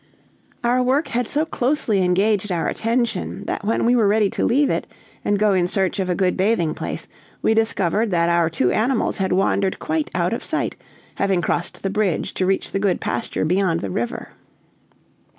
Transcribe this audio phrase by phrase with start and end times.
[0.63, 4.71] Our work had so closely engaged our attention, that when we were ready to leave
[4.71, 4.87] it
[5.23, 7.07] and go in search of a good bathing place,
[7.43, 10.75] we discovered that our two animals had wandered quite out of sight,
[11.13, 14.29] having crossed the bridge to reach the good pasture beyond the river.